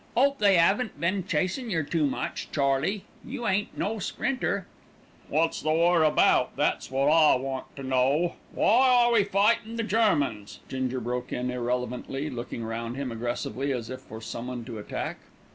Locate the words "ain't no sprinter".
3.45-4.65